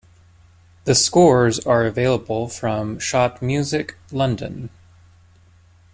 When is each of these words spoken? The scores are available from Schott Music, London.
The 0.85 0.95
scores 0.95 1.59
are 1.59 1.85
available 1.85 2.47
from 2.49 2.97
Schott 2.97 3.39
Music, 3.39 3.97
London. 4.11 4.71